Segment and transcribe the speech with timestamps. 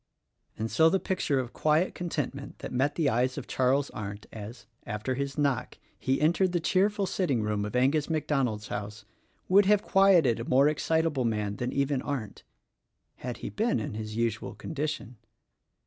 [0.57, 4.65] And so the picture of quiet contentment that met the eyes of Charles Arndt as,
[4.83, 9.05] after his knock, he entered the cheerful sitting room of Angus MacDonald's house,
[9.47, 12.41] would have quieted a more excitable man than even Arndt—
[13.17, 15.17] had he been in his usual condition.